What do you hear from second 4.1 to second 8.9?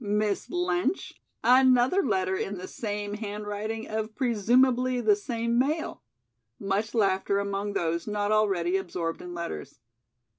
presumably the same male." Much laughter among those not already